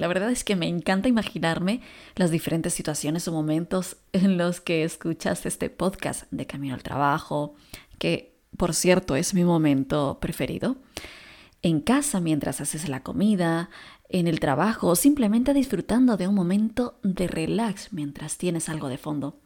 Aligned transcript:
La 0.00 0.06
verdad 0.06 0.30
es 0.30 0.44
que 0.44 0.54
me 0.54 0.68
encanta 0.68 1.08
imaginarme 1.08 1.80
las 2.14 2.30
diferentes 2.30 2.72
situaciones 2.72 3.26
o 3.26 3.32
momentos 3.32 3.96
en 4.12 4.38
los 4.38 4.60
que 4.60 4.84
escuchas 4.84 5.44
este 5.44 5.70
podcast 5.70 6.30
de 6.30 6.46
Camino 6.46 6.74
al 6.74 6.84
Trabajo, 6.84 7.56
que 7.98 8.38
por 8.56 8.74
cierto 8.74 9.16
es 9.16 9.34
mi 9.34 9.42
momento 9.42 10.18
preferido, 10.20 10.76
en 11.62 11.80
casa 11.80 12.20
mientras 12.20 12.60
haces 12.60 12.88
la 12.88 13.02
comida, 13.02 13.70
en 14.08 14.28
el 14.28 14.38
trabajo 14.38 14.86
o 14.86 14.94
simplemente 14.94 15.52
disfrutando 15.52 16.16
de 16.16 16.28
un 16.28 16.34
momento 16.36 17.00
de 17.02 17.26
relax 17.26 17.92
mientras 17.92 18.38
tienes 18.38 18.68
algo 18.68 18.88
de 18.88 18.98
fondo. 18.98 19.40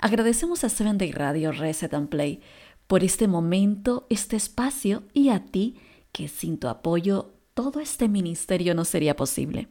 Agradecemos 0.00 0.64
a 0.64 0.70
Seven 0.70 0.98
Day 0.98 1.12
Radio 1.12 1.52
Reset 1.52 1.94
and 1.94 2.08
Play 2.08 2.40
por 2.88 3.04
este 3.04 3.28
momento, 3.28 4.08
este 4.10 4.34
espacio 4.34 5.04
y 5.12 5.28
a 5.28 5.44
ti 5.44 5.78
que 6.10 6.26
sin 6.26 6.58
tu 6.58 6.66
apoyo 6.66 7.34
todo 7.54 7.78
este 7.78 8.08
ministerio 8.08 8.74
no 8.74 8.84
sería 8.84 9.14
posible. 9.14 9.68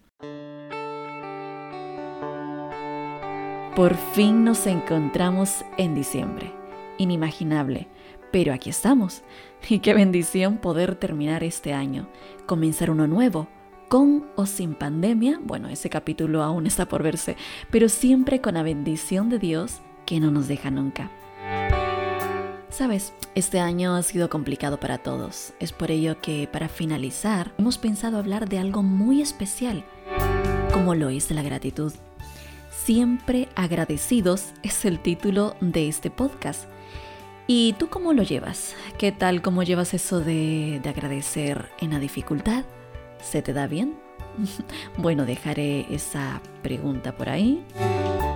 Por 3.76 3.96
fin 3.96 4.44
nos 4.44 4.68
encontramos 4.68 5.66
en 5.78 5.96
diciembre. 5.96 6.54
Inimaginable, 7.00 7.88
pero 8.32 8.54
aquí 8.54 8.70
estamos. 8.70 9.24
Y 9.70 9.80
qué 9.80 9.96
bendición 9.96 10.58
poder 10.58 10.96
terminar 10.96 11.44
este 11.44 11.74
año, 11.74 12.08
comenzar 12.46 12.92
uno 12.92 13.08
nuevo, 13.08 13.48
con 13.88 14.28
o 14.36 14.46
sin 14.46 14.76
pandemia. 14.76 15.40
Bueno, 15.42 15.70
ese 15.70 15.90
capítulo 15.90 16.44
aún 16.44 16.68
está 16.68 16.88
por 16.88 17.02
verse, 17.02 17.36
pero 17.72 17.90
siempre 17.90 18.42
con 18.42 18.54
la 18.54 18.62
bendición 18.62 19.30
de 19.30 19.40
Dios 19.40 19.80
que 20.06 20.20
no 20.20 20.30
nos 20.30 20.48
deja 20.48 20.70
nunca. 20.70 21.10
Sabes, 22.70 23.14
este 23.34 23.60
año 23.60 23.96
ha 23.96 24.04
sido 24.04 24.30
complicado 24.30 24.80
para 24.80 25.00
todos. 25.00 25.54
Es 25.60 25.72
por 25.72 25.90
ello 25.90 26.20
que 26.22 26.48
para 26.52 26.68
finalizar 26.68 27.54
hemos 27.58 27.80
pensado 27.80 28.18
hablar 28.20 28.50
de 28.50 28.60
algo 28.60 28.84
muy 28.84 29.22
especial, 29.22 29.84
como 30.74 30.94
lo 30.94 31.10
es 31.10 31.32
la 31.32 31.42
gratitud. 31.42 31.94
Siempre 32.84 33.48
agradecidos 33.56 34.52
es 34.62 34.84
el 34.84 35.00
título 35.00 35.56
de 35.62 35.88
este 35.88 36.12
podcast. 36.12 36.66
¿Y 37.48 37.76
tú 37.80 37.88
cómo 37.88 38.12
lo 38.12 38.24
llevas? 38.24 38.76
¿Qué 38.98 39.14
tal 39.14 39.42
cómo 39.42 39.64
llevas 39.64 39.94
eso 39.94 40.20
de, 40.20 40.82
de 40.84 40.90
agradecer 40.90 41.70
en 41.80 41.92
la 41.92 42.00
dificultad? 42.00 42.66
¿Se 43.22 43.42
te 43.42 43.54
da 43.54 43.68
bien? 43.68 43.96
bueno, 44.98 45.26
dejaré 45.26 45.96
esa 45.96 46.42
pregunta 46.62 47.16
por 47.16 47.30
ahí 47.30 47.64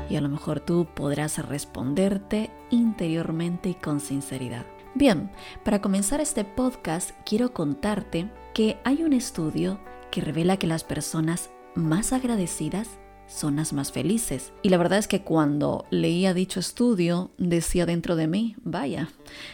y 0.09 0.15
a 0.15 0.21
lo 0.21 0.29
mejor 0.29 0.61
tú 0.61 0.87
podrás 0.95 1.45
responderte 1.45 2.49
interiormente 2.69 3.67
y 3.67 3.73
con 3.73 3.99
sinceridad. 3.99 4.65
Bien, 4.95 5.29
para 5.65 5.81
comenzar 5.81 6.21
este 6.21 6.45
podcast 6.45 7.11
quiero 7.25 7.51
contarte 7.51 8.31
que 8.53 8.77
hay 8.85 9.03
un 9.03 9.11
estudio 9.11 9.77
que 10.09 10.21
revela 10.21 10.55
que 10.55 10.67
las 10.67 10.85
personas 10.85 11.49
más 11.75 12.13
agradecidas 12.13 12.87
son 13.27 13.57
las 13.57 13.73
más 13.73 13.91
felices. 13.91 14.53
Y 14.63 14.69
la 14.69 14.77
verdad 14.77 14.99
es 14.99 15.07
que 15.07 15.21
cuando 15.21 15.85
leía 15.89 16.33
dicho 16.33 16.59
estudio, 16.59 17.31
decía 17.37 17.85
dentro 17.85 18.15
de 18.15 18.27
mí, 18.27 18.55
vaya, 18.63 19.09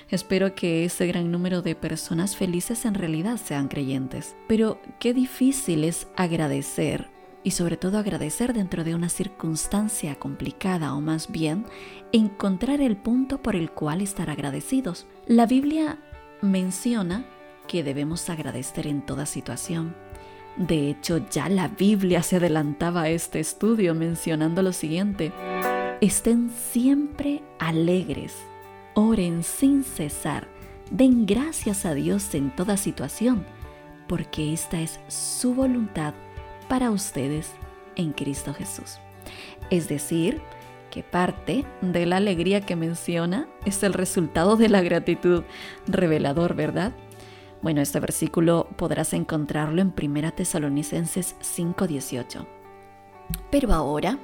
espero 0.09 0.55
que 0.55 0.85
ese 0.85 1.07
gran 1.07 1.31
número 1.31 1.61
de 1.61 1.75
personas 1.75 2.35
felices 2.35 2.85
en 2.85 2.93
realidad 2.93 3.39
sean 3.43 3.67
creyentes. 3.67 4.35
Pero 4.47 4.79
qué 4.99 5.13
difícil 5.13 5.83
es 5.83 6.07
agradecer 6.15 7.09
y 7.43 7.51
sobre 7.51 7.77
todo 7.77 7.97
agradecer 7.97 8.53
dentro 8.53 8.83
de 8.83 8.95
una 8.95 9.09
circunstancia 9.09 10.15
complicada 10.15 10.93
o 10.93 11.01
más 11.01 11.29
bien 11.29 11.65
encontrar 12.11 12.79
el 12.79 12.95
punto 12.95 13.41
por 13.41 13.55
el 13.55 13.71
cual 13.71 14.01
estar 14.01 14.29
agradecidos. 14.29 15.07
La 15.27 15.45
Biblia 15.45 15.99
menciona 16.41 17.25
que 17.67 17.83
debemos 17.83 18.29
agradecer 18.29 18.87
en 18.87 19.05
toda 19.05 19.25
situación 19.25 19.95
de 20.57 20.89
hecho, 20.89 21.17
ya 21.31 21.49
la 21.49 21.67
Biblia 21.67 22.21
se 22.21 22.35
adelantaba 22.35 23.03
a 23.03 23.09
este 23.09 23.39
estudio 23.39 23.95
mencionando 23.95 24.61
lo 24.61 24.71
siguiente. 24.71 25.31
Estén 25.99 26.51
siempre 26.51 27.41
alegres, 27.59 28.35
oren 28.93 29.43
sin 29.43 29.83
cesar, 29.83 30.47
den 30.91 31.25
gracias 31.25 31.85
a 31.85 31.93
Dios 31.95 32.35
en 32.35 32.55
toda 32.55 32.77
situación, 32.77 33.45
porque 34.07 34.53
esta 34.53 34.79
es 34.79 34.99
su 35.07 35.55
voluntad 35.55 36.13
para 36.67 36.91
ustedes 36.91 37.51
en 37.95 38.11
Cristo 38.11 38.53
Jesús. 38.53 38.99
Es 39.71 39.87
decir, 39.87 40.41
que 40.91 41.01
parte 41.01 41.65
de 41.81 42.05
la 42.05 42.17
alegría 42.17 42.61
que 42.61 42.75
menciona 42.75 43.47
es 43.65 43.81
el 43.81 43.93
resultado 43.93 44.57
de 44.57 44.69
la 44.69 44.81
gratitud 44.81 45.43
revelador, 45.87 46.53
¿verdad? 46.53 46.93
Bueno, 47.63 47.79
este 47.79 48.01
versículo 48.01 48.67
podrás 48.75 49.13
encontrarlo 49.13 49.81
en 49.81 49.93
1 49.93 50.33
Tesalonicenses 50.33 51.37
5:18. 51.39 52.45
Pero 53.49 53.71
ahora 53.71 54.19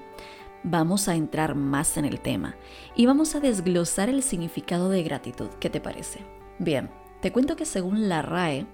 vamos 0.64 1.08
a 1.08 1.16
entrar 1.16 1.56
más 1.56 1.96
en 1.96 2.04
el 2.04 2.20
tema 2.20 2.58
y 2.98 3.06
vamos 3.06 3.36
a 3.36 3.40
desglosar 3.40 4.10
el 4.10 4.24
significado 4.24 4.90
de 4.90 5.04
gratitud. 5.04 5.48
¿Qué 5.62 5.70
te 5.70 5.80
parece? 5.80 6.20
Bien, 6.60 6.90
te 7.22 7.32
cuento 7.32 7.56
que 7.56 7.66
según 7.66 8.10
la 8.10 8.22
RAE, 8.22 8.66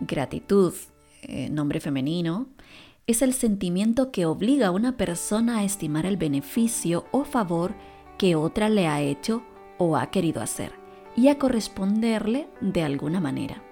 gratitud, 0.00 0.74
eh, 1.22 1.48
nombre 1.48 1.80
femenino, 1.80 2.48
es 3.06 3.22
el 3.22 3.32
sentimiento 3.32 4.12
que 4.12 4.26
obliga 4.26 4.66
a 4.66 4.72
una 4.72 4.98
persona 4.98 5.60
a 5.60 5.64
estimar 5.64 6.04
el 6.04 6.18
beneficio 6.18 7.06
o 7.12 7.24
favor 7.24 7.74
que 8.18 8.36
otra 8.36 8.68
le 8.68 8.88
ha 8.88 9.00
hecho 9.00 9.42
o 9.78 9.96
ha 9.96 10.10
querido 10.10 10.42
hacer 10.42 10.72
y 11.16 11.28
a 11.28 11.38
corresponderle 11.38 12.50
de 12.60 12.82
alguna 12.82 13.20
manera. 13.20 13.65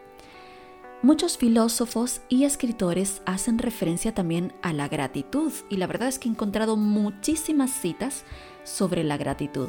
Muchos 1.05 1.37
filósofos 1.37 2.23
y 2.31 2.45
escritores 2.45 3.21
hacen 3.27 3.59
referencia 3.59 4.15
también 4.15 4.55
a 4.63 4.73
la 4.73 4.89
gratitud 4.89 5.53
y 5.69 5.77
la 5.77 5.87
verdad 5.87 6.09
es 6.09 6.19
que 6.19 6.31
he 6.31 6.33
encontrado 6.33 6.79
muchísimas 6.79 7.71
citas 7.73 8.25
sobre 8.63 9.05
la 9.05 9.19
gratitud. 9.19 9.69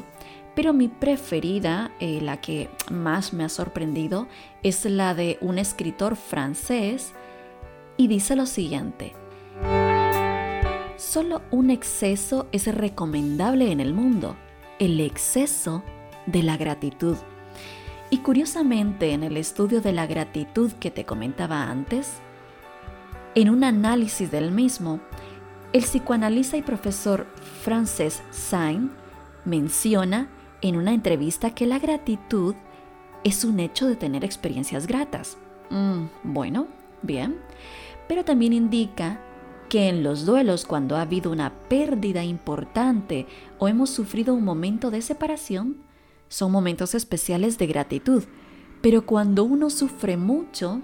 Pero 0.55 0.71
mi 0.71 0.87
preferida, 0.87 1.91
eh, 1.99 2.21
la 2.21 2.39
que 2.39 2.69
más 2.89 3.33
me 3.33 3.43
ha 3.43 3.49
sorprendido, 3.49 4.29
es 4.63 4.85
la 4.85 5.13
de 5.13 5.37
un 5.41 5.57
escritor 5.57 6.15
francés 6.15 7.11
y 7.97 8.07
dice 8.07 8.37
lo 8.37 8.45
siguiente. 8.45 9.11
Solo 10.95 11.41
un 11.51 11.69
exceso 11.69 12.47
es 12.53 12.73
recomendable 12.73 13.73
en 13.73 13.81
el 13.81 13.93
mundo, 13.93 14.37
el 14.79 15.01
exceso 15.01 15.83
de 16.27 16.43
la 16.43 16.55
gratitud. 16.55 17.17
Y 18.09 18.19
curiosamente, 18.19 19.11
en 19.11 19.23
el 19.23 19.37
estudio 19.37 19.81
de 19.81 19.91
la 19.91 20.05
gratitud 20.07 20.71
que 20.73 20.91
te 20.91 21.05
comentaba 21.05 21.69
antes, 21.69 22.19
en 23.33 23.49
un 23.49 23.63
análisis 23.63 24.31
del 24.31 24.51
mismo, 24.51 24.99
el 25.73 25.83
psicoanalista 25.83 26.55
y 26.55 26.61
profesor 26.61 27.27
Frances 27.61 28.21
Sain 28.31 28.91
menciona 29.43 30.29
en 30.61 30.77
una 30.77 30.93
entrevista 30.93 31.53
que 31.53 31.65
la 31.65 31.79
gratitud 31.79 32.55
es 33.23 33.43
un 33.43 33.59
hecho 33.59 33.87
de 33.87 33.95
tener 33.95 34.23
experiencias 34.23 34.87
gratas. 34.87 35.37
Mm, 35.69 36.05
bueno, 36.23 36.67
bien, 37.01 37.37
pero 38.07 38.23
también 38.23 38.53
indica 38.53 39.19
que 39.67 39.89
en 39.89 40.03
los 40.03 40.25
duelos 40.25 40.65
cuando 40.65 40.95
ha 40.95 41.01
habido 41.01 41.31
una 41.31 41.51
pérdida 41.67 42.23
importante 42.23 43.25
o 43.57 43.67
hemos 43.67 43.89
sufrido 43.89 44.33
un 44.33 44.43
momento 44.43 44.91
de 44.91 45.01
separación, 45.01 45.77
son 46.27 46.51
momentos 46.51 46.95
especiales 46.95 47.57
de 47.57 47.67
gratitud, 47.67 48.23
pero 48.81 49.05
cuando 49.05 49.43
uno 49.43 49.69
sufre 49.69 50.17
mucho, 50.17 50.81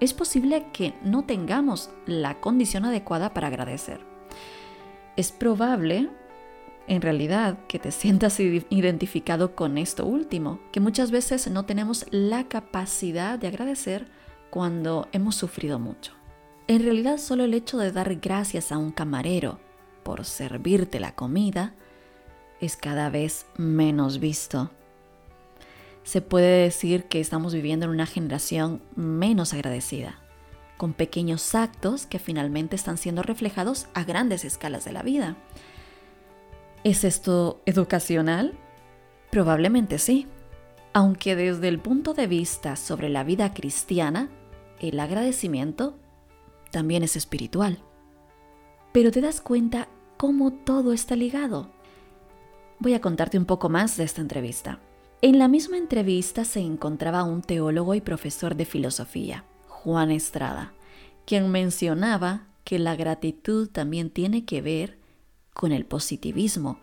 es 0.00 0.12
posible 0.12 0.66
que 0.72 0.94
no 1.02 1.24
tengamos 1.24 1.90
la 2.06 2.40
condición 2.40 2.84
adecuada 2.84 3.34
para 3.34 3.48
agradecer. 3.48 4.00
Es 5.16 5.32
probable, 5.32 6.10
en 6.86 7.02
realidad, 7.02 7.58
que 7.66 7.78
te 7.78 7.92
sientas 7.92 8.38
identificado 8.40 9.54
con 9.54 9.78
esto 9.78 10.04
último, 10.04 10.60
que 10.72 10.80
muchas 10.80 11.10
veces 11.10 11.50
no 11.50 11.64
tenemos 11.64 12.06
la 12.10 12.48
capacidad 12.48 13.38
de 13.38 13.48
agradecer 13.48 14.08
cuando 14.50 15.08
hemos 15.12 15.36
sufrido 15.36 15.78
mucho. 15.78 16.12
En 16.66 16.82
realidad, 16.82 17.18
solo 17.18 17.44
el 17.44 17.54
hecho 17.54 17.78
de 17.78 17.92
dar 17.92 18.14
gracias 18.16 18.72
a 18.72 18.78
un 18.78 18.90
camarero 18.90 19.60
por 20.02 20.24
servirte 20.24 21.00
la 21.00 21.14
comida 21.14 21.74
es 22.64 22.76
cada 22.76 23.10
vez 23.10 23.46
menos 23.56 24.18
visto. 24.18 24.70
Se 26.02 26.20
puede 26.20 26.62
decir 26.62 27.04
que 27.04 27.20
estamos 27.20 27.54
viviendo 27.54 27.86
en 27.86 27.92
una 27.92 28.06
generación 28.06 28.82
menos 28.94 29.54
agradecida, 29.54 30.18
con 30.76 30.92
pequeños 30.92 31.54
actos 31.54 32.06
que 32.06 32.18
finalmente 32.18 32.76
están 32.76 32.98
siendo 32.98 33.22
reflejados 33.22 33.86
a 33.94 34.04
grandes 34.04 34.44
escalas 34.44 34.84
de 34.84 34.92
la 34.92 35.02
vida. 35.02 35.36
¿Es 36.82 37.04
esto 37.04 37.62
educacional? 37.64 38.58
Probablemente 39.30 39.98
sí, 39.98 40.26
aunque 40.92 41.36
desde 41.36 41.68
el 41.68 41.80
punto 41.80 42.12
de 42.12 42.26
vista 42.26 42.76
sobre 42.76 43.08
la 43.08 43.24
vida 43.24 43.54
cristiana, 43.54 44.28
el 44.80 45.00
agradecimiento 45.00 45.96
también 46.70 47.02
es 47.02 47.16
espiritual. 47.16 47.78
Pero 48.92 49.10
te 49.10 49.20
das 49.20 49.40
cuenta 49.40 49.88
cómo 50.18 50.52
todo 50.52 50.92
está 50.92 51.16
ligado 51.16 51.70
voy 52.84 52.92
a 52.92 53.00
contarte 53.00 53.38
un 53.38 53.46
poco 53.46 53.70
más 53.70 53.96
de 53.96 54.04
esta 54.04 54.20
entrevista. 54.20 54.78
En 55.22 55.38
la 55.38 55.48
misma 55.48 55.78
entrevista 55.78 56.44
se 56.44 56.60
encontraba 56.60 57.24
un 57.24 57.40
teólogo 57.40 57.94
y 57.94 58.02
profesor 58.02 58.56
de 58.56 58.66
filosofía, 58.66 59.44
Juan 59.68 60.10
Estrada, 60.10 60.74
quien 61.24 61.50
mencionaba 61.50 62.42
que 62.62 62.78
la 62.78 62.94
gratitud 62.94 63.70
también 63.70 64.10
tiene 64.10 64.44
que 64.44 64.60
ver 64.60 64.98
con 65.54 65.72
el 65.72 65.86
positivismo, 65.86 66.78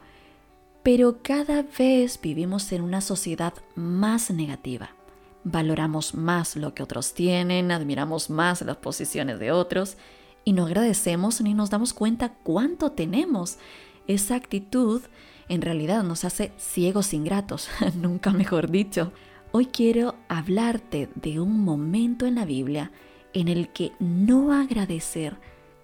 pero 0.82 1.20
cada 1.22 1.64
vez 1.78 2.20
vivimos 2.20 2.72
en 2.72 2.82
una 2.82 3.02
sociedad 3.02 3.54
más 3.76 4.32
negativa. 4.32 4.96
Valoramos 5.44 6.16
más 6.16 6.56
lo 6.56 6.74
que 6.74 6.82
otros 6.82 7.14
tienen, 7.14 7.72
admiramos 7.72 8.32
más 8.32 8.64
las 8.64 8.78
posiciones 8.78 9.38
de 9.38 9.52
otros 9.52 9.98
y 10.46 10.54
no 10.54 10.66
agradecemos 10.66 11.42
ni 11.42 11.54
nos 11.54 11.70
damos 11.70 11.94
cuenta 11.94 12.34
cuánto 12.42 12.92
tenemos. 12.94 13.60
Esa 14.08 14.34
actitud 14.34 15.04
en 15.52 15.62
realidad 15.62 16.04
nos 16.04 16.24
hace 16.24 16.54
ciegos 16.56 17.14
ingratos, 17.14 17.68
nunca 17.96 18.32
mejor 18.32 18.72
dicho. 18.72 19.12
Hoy 19.52 19.66
quiero 19.66 20.16
hablarte 20.30 21.10
de 21.16 21.42
un 21.42 21.66
momento 21.66 22.26
en 22.26 22.36
la 22.36 22.46
Biblia 22.46 22.94
en 23.34 23.50
el 23.50 23.68
que 23.68 23.92
no 24.00 24.54
agradecer 24.54 25.36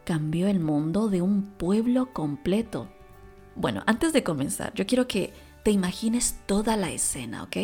cambió 0.06 0.48
el 0.48 0.62
mundo 0.62 1.10
de 1.10 1.22
un 1.22 1.44
pueblo 1.44 2.14
completo. 2.14 2.88
Bueno, 3.58 3.84
antes 3.88 4.14
de 4.14 4.24
comenzar, 4.24 4.74
yo 4.74 4.86
quiero 4.86 5.06
que 5.06 5.34
te 5.64 5.72
imagines 5.72 6.40
toda 6.46 6.78
la 6.78 6.90
escena, 6.92 7.44
¿ok? 7.44 7.58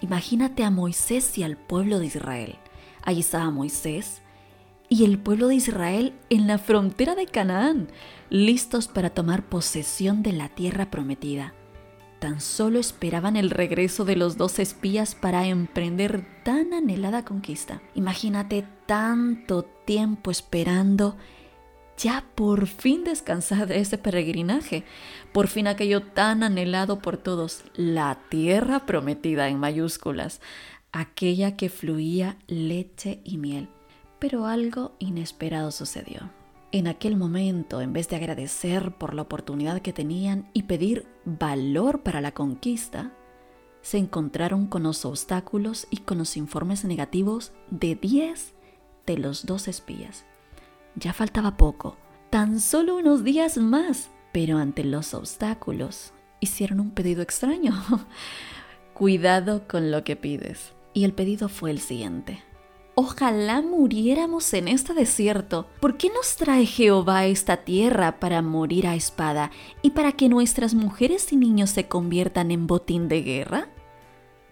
Imagínate 0.00 0.64
a 0.64 0.70
Moisés 0.70 1.38
y 1.38 1.44
al 1.44 1.56
pueblo 1.56 2.00
de 2.00 2.06
Israel. 2.06 2.56
Allí 3.04 3.20
estaba 3.20 3.48
Moisés 3.52 4.22
y 4.94 5.04
el 5.04 5.18
pueblo 5.18 5.48
de 5.48 5.56
Israel 5.56 6.12
en 6.30 6.46
la 6.46 6.56
frontera 6.56 7.16
de 7.16 7.26
Canaán, 7.26 7.88
listos 8.30 8.86
para 8.86 9.10
tomar 9.10 9.42
posesión 9.42 10.22
de 10.22 10.32
la 10.32 10.50
tierra 10.50 10.88
prometida. 10.88 11.52
Tan 12.20 12.40
solo 12.40 12.78
esperaban 12.78 13.34
el 13.34 13.50
regreso 13.50 14.04
de 14.04 14.14
los 14.14 14.36
dos 14.36 14.60
espías 14.60 15.16
para 15.16 15.48
emprender 15.48 16.24
tan 16.44 16.72
anhelada 16.72 17.24
conquista. 17.24 17.82
Imagínate 17.96 18.64
tanto 18.86 19.64
tiempo 19.64 20.30
esperando 20.30 21.16
ya 21.98 22.24
por 22.36 22.68
fin 22.68 23.02
descansar 23.02 23.66
de 23.66 23.80
ese 23.80 23.98
peregrinaje, 23.98 24.84
por 25.32 25.48
fin 25.48 25.66
aquello 25.66 26.02
tan 26.02 26.44
anhelado 26.44 27.00
por 27.00 27.16
todos, 27.16 27.64
la 27.74 28.20
tierra 28.28 28.86
prometida 28.86 29.48
en 29.48 29.58
mayúsculas, 29.58 30.40
aquella 30.92 31.56
que 31.56 31.68
fluía 31.68 32.36
leche 32.46 33.20
y 33.24 33.38
miel. 33.38 33.73
Pero 34.24 34.46
algo 34.46 34.92
inesperado 35.00 35.70
sucedió. 35.70 36.30
En 36.72 36.86
aquel 36.86 37.14
momento, 37.14 37.82
en 37.82 37.92
vez 37.92 38.08
de 38.08 38.16
agradecer 38.16 38.96
por 38.96 39.12
la 39.12 39.20
oportunidad 39.20 39.82
que 39.82 39.92
tenían 39.92 40.48
y 40.54 40.62
pedir 40.62 41.06
valor 41.26 42.00
para 42.02 42.22
la 42.22 42.32
conquista, 42.32 43.12
se 43.82 43.98
encontraron 43.98 44.66
con 44.66 44.84
los 44.84 45.04
obstáculos 45.04 45.86
y 45.90 45.98
con 45.98 46.16
los 46.16 46.38
informes 46.38 46.86
negativos 46.86 47.52
de 47.68 47.96
10 47.96 48.54
de 49.04 49.18
los 49.18 49.44
dos 49.44 49.68
espías. 49.68 50.24
Ya 50.96 51.12
faltaba 51.12 51.58
poco, 51.58 51.98
tan 52.30 52.60
solo 52.60 52.96
unos 52.96 53.24
días 53.24 53.58
más, 53.58 54.08
pero 54.32 54.56
ante 54.56 54.84
los 54.84 55.12
obstáculos 55.12 56.14
hicieron 56.40 56.80
un 56.80 56.92
pedido 56.92 57.20
extraño. 57.20 57.74
Cuidado 58.94 59.68
con 59.68 59.90
lo 59.90 60.02
que 60.02 60.16
pides. 60.16 60.72
Y 60.94 61.04
el 61.04 61.12
pedido 61.12 61.50
fue 61.50 61.70
el 61.70 61.78
siguiente. 61.78 62.42
Ojalá 62.96 63.60
muriéramos 63.60 64.54
en 64.54 64.68
este 64.68 64.94
desierto. 64.94 65.66
¿Por 65.80 65.96
qué 65.96 66.10
nos 66.10 66.36
trae 66.36 66.64
Jehová 66.64 67.18
a 67.18 67.26
esta 67.26 67.64
tierra 67.64 68.20
para 68.20 68.40
morir 68.40 68.86
a 68.86 68.94
espada 68.94 69.50
y 69.82 69.90
para 69.90 70.12
que 70.12 70.28
nuestras 70.28 70.74
mujeres 70.74 71.32
y 71.32 71.36
niños 71.36 71.70
se 71.70 71.88
conviertan 71.88 72.52
en 72.52 72.68
botín 72.68 73.08
de 73.08 73.22
guerra? 73.22 73.68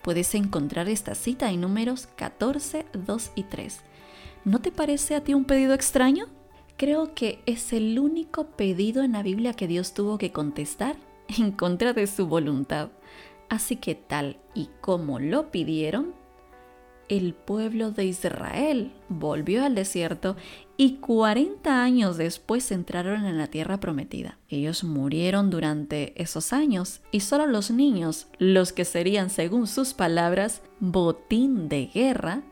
Puedes 0.02 0.34
encontrar 0.34 0.88
esta 0.88 1.14
cita 1.14 1.52
en 1.52 1.60
números 1.60 2.08
14, 2.16 2.86
2 2.92 3.30
y 3.36 3.44
3. 3.44 3.80
¿No 4.44 4.60
te 4.60 4.72
parece 4.72 5.14
a 5.14 5.22
ti 5.22 5.34
un 5.34 5.44
pedido 5.44 5.72
extraño? 5.72 6.26
Creo 6.76 7.14
que 7.14 7.40
es 7.46 7.72
el 7.72 7.96
único 8.00 8.48
pedido 8.48 9.04
en 9.04 9.12
la 9.12 9.22
Biblia 9.22 9.54
que 9.54 9.68
Dios 9.68 9.94
tuvo 9.94 10.18
que 10.18 10.32
contestar 10.32 10.96
en 11.28 11.52
contra 11.52 11.92
de 11.92 12.08
su 12.08 12.26
voluntad. 12.26 12.90
Así 13.48 13.76
que 13.76 13.94
tal 13.94 14.40
y 14.52 14.68
como 14.80 15.20
lo 15.20 15.52
pidieron, 15.52 16.20
el 17.08 17.34
pueblo 17.34 17.90
de 17.90 18.06
Israel 18.06 18.92
volvió 19.08 19.64
al 19.64 19.74
desierto 19.74 20.36
y 20.76 20.96
40 20.96 21.82
años 21.82 22.16
después 22.16 22.70
entraron 22.72 23.26
en 23.26 23.38
la 23.38 23.48
tierra 23.48 23.78
prometida. 23.80 24.38
Ellos 24.48 24.84
murieron 24.84 25.50
durante 25.50 26.20
esos 26.20 26.52
años 26.52 27.02
y 27.10 27.20
solo 27.20 27.46
los 27.46 27.70
niños, 27.70 28.28
los 28.38 28.72
que 28.72 28.84
serían 28.84 29.30
según 29.30 29.66
sus 29.66 29.94
palabras 29.94 30.62
botín 30.80 31.68
de 31.68 31.86
guerra, 31.86 32.42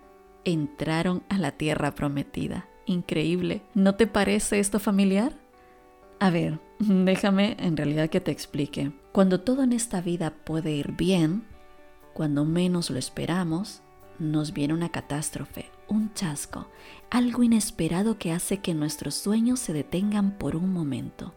entraron 0.44 1.22
a 1.28 1.38
la 1.38 1.52
tierra 1.52 1.94
prometida. 1.94 2.68
Increíble. 2.86 3.62
¿No 3.74 3.94
te 3.94 4.06
parece 4.06 4.58
esto 4.58 4.78
familiar? 4.78 5.32
A 6.18 6.30
ver, 6.30 6.60
déjame 6.78 7.56
en 7.58 7.76
realidad 7.76 8.10
que 8.10 8.20
te 8.20 8.30
explique. 8.30 8.92
Cuando 9.12 9.40
todo 9.40 9.62
en 9.62 9.72
esta 9.72 10.00
vida 10.00 10.34
puede 10.44 10.72
ir 10.72 10.92
bien, 10.92 11.44
cuando 12.12 12.44
menos 12.44 12.90
lo 12.90 12.98
esperamos, 12.98 13.82
nos 14.20 14.52
viene 14.52 14.74
una 14.74 14.90
catástrofe, 14.90 15.70
un 15.88 16.14
chasco, 16.14 16.68
algo 17.10 17.42
inesperado 17.42 18.18
que 18.18 18.32
hace 18.32 18.58
que 18.58 18.74
nuestros 18.74 19.14
sueños 19.14 19.58
se 19.58 19.72
detengan 19.72 20.38
por 20.38 20.54
un 20.54 20.72
momento. 20.72 21.34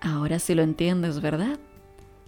Ahora 0.00 0.38
sí 0.38 0.54
lo 0.54 0.62
entiendes, 0.62 1.20
¿verdad? 1.20 1.58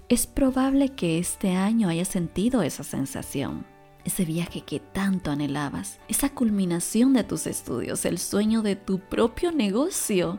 Es 0.09 0.27
probable 0.27 0.91
que 0.91 1.19
este 1.19 1.57
año 1.57 1.89
hayas 1.89 2.09
sentido 2.09 2.63
esa 2.63 2.85
sensación 2.85 3.65
ese 4.09 4.25
viaje 4.25 4.63
que 4.63 4.81
tanto 4.81 5.31
anhelabas, 5.31 5.99
esa 6.09 6.31
culminación 6.31 7.13
de 7.13 7.25
tus 7.25 7.47
estudios, 7.47 8.05
el 8.05 8.19
sueño 8.19 8.63
de 8.63 8.75
tu 8.75 8.99
propio 8.99 9.53
negocio, 9.53 10.39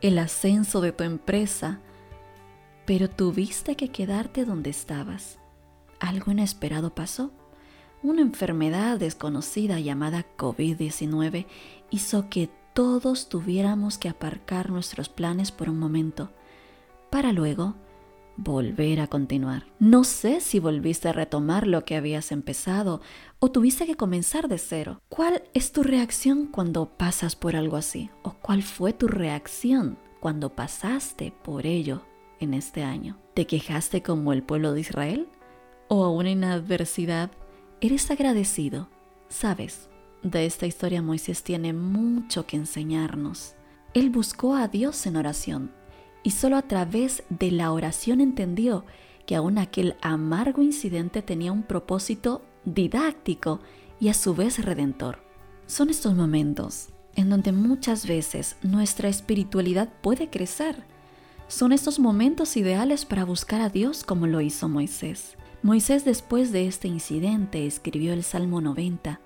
el 0.00 0.18
ascenso 0.18 0.80
de 0.80 0.92
tu 0.92 1.04
empresa, 1.04 1.80
pero 2.86 3.08
tuviste 3.10 3.76
que 3.76 3.90
quedarte 3.90 4.44
donde 4.44 4.70
estabas. 4.70 5.38
Algo 6.00 6.32
inesperado 6.32 6.94
pasó. 6.94 7.32
Una 8.02 8.20
enfermedad 8.20 8.98
desconocida 8.98 9.80
llamada 9.80 10.26
COVID-19 10.36 11.46
hizo 11.90 12.28
que 12.28 12.50
todos 12.74 13.28
tuviéramos 13.28 13.96
que 13.98 14.08
aparcar 14.08 14.70
nuestros 14.70 15.08
planes 15.08 15.50
por 15.50 15.70
un 15.70 15.78
momento, 15.78 16.30
para 17.10 17.32
luego 17.32 17.74
volver 18.36 19.00
a 19.00 19.06
continuar. 19.06 19.64
No 19.78 20.04
sé 20.04 20.40
si 20.40 20.58
volviste 20.58 21.08
a 21.08 21.12
retomar 21.12 21.66
lo 21.66 21.84
que 21.84 21.96
habías 21.96 22.32
empezado 22.32 23.00
o 23.38 23.50
tuviste 23.50 23.86
que 23.86 23.96
comenzar 23.96 24.48
de 24.48 24.58
cero. 24.58 25.00
¿Cuál 25.08 25.42
es 25.54 25.72
tu 25.72 25.82
reacción 25.82 26.46
cuando 26.46 26.86
pasas 26.86 27.34
por 27.34 27.56
algo 27.56 27.76
así? 27.76 28.10
¿O 28.22 28.34
cuál 28.34 28.62
fue 28.62 28.92
tu 28.92 29.08
reacción 29.08 29.98
cuando 30.20 30.50
pasaste 30.50 31.32
por 31.42 31.66
ello 31.66 32.02
en 32.40 32.52
este 32.52 32.82
año? 32.82 33.16
¿Te 33.34 33.46
quejaste 33.46 34.02
como 34.02 34.34
el 34.34 34.42
pueblo 34.42 34.74
de 34.74 34.80
Israel? 34.80 35.28
¿O 35.88 36.04
aún 36.04 36.26
en 36.26 36.44
adversidad 36.44 37.30
eres 37.80 38.10
agradecido? 38.10 38.88
Sabes, 39.28 39.88
de 40.22 40.46
esta 40.46 40.66
historia 40.66 41.02
Moisés 41.02 41.42
tiene 41.42 41.72
mucho 41.72 42.46
que 42.46 42.56
enseñarnos. 42.56 43.54
Él 43.94 44.10
buscó 44.10 44.56
a 44.56 44.68
Dios 44.68 45.06
en 45.06 45.16
oración 45.16 45.72
y 46.22 46.30
solo 46.32 46.56
a 46.56 46.62
través 46.62 47.22
de 47.28 47.50
la 47.50 47.72
oración 47.72 48.20
entendió 48.20 48.84
que 49.26 49.36
aún 49.36 49.58
aquel 49.58 49.96
amargo 50.02 50.62
incidente 50.62 51.22
tenía 51.22 51.52
un 51.52 51.62
propósito 51.62 52.42
didáctico 52.64 53.60
y 54.00 54.08
a 54.08 54.14
su 54.14 54.34
vez 54.34 54.64
redentor. 54.64 55.22
Son 55.66 55.90
estos 55.90 56.14
momentos 56.14 56.88
en 57.14 57.30
donde 57.30 57.50
muchas 57.52 58.06
veces 58.06 58.56
nuestra 58.62 59.08
espiritualidad 59.08 59.88
puede 60.02 60.28
crecer. 60.28 60.84
Son 61.48 61.72
estos 61.72 61.98
momentos 61.98 62.56
ideales 62.56 63.04
para 63.04 63.24
buscar 63.24 63.60
a 63.60 63.70
Dios 63.70 64.04
como 64.04 64.26
lo 64.26 64.40
hizo 64.40 64.68
Moisés. 64.68 65.36
Moisés 65.62 66.04
después 66.04 66.52
de 66.52 66.66
este 66.66 66.86
incidente 66.86 67.66
escribió 67.66 68.12
el 68.12 68.22
Salmo 68.22 68.60
90, 68.60 69.20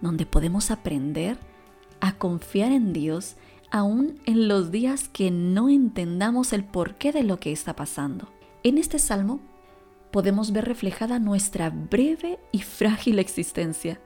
donde 0.00 0.26
podemos 0.26 0.70
aprender 0.70 1.38
a 2.00 2.16
confiar 2.16 2.72
en 2.72 2.92
Dios 2.92 3.36
aún 3.70 4.20
en 4.26 4.48
los 4.48 4.70
días 4.70 5.08
que 5.08 5.30
no 5.30 5.68
entendamos 5.68 6.52
el 6.52 6.64
porqué 6.64 7.12
de 7.12 7.22
lo 7.22 7.38
que 7.38 7.52
está 7.52 7.76
pasando. 7.76 8.28
En 8.62 8.78
este 8.78 8.98
salmo 8.98 9.40
podemos 10.10 10.52
ver 10.52 10.64
reflejada 10.64 11.18
nuestra 11.18 11.70
breve 11.70 12.38
y 12.52 12.60
frágil 12.60 13.18
existencia. 13.18 14.00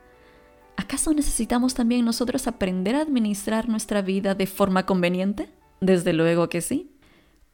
¿Acaso 0.77 1.13
necesitamos 1.13 1.75
también 1.75 2.05
nosotros 2.05 2.47
aprender 2.47 2.95
a 2.95 3.03
administrar 3.03 3.69
nuestra 3.69 4.01
vida 4.01 4.35
de 4.35 4.47
forma 4.47 4.87
conveniente? 4.87 5.51
Desde 5.81 6.13
luego 6.13 6.49
que 6.49 6.61
sí, 6.61 6.91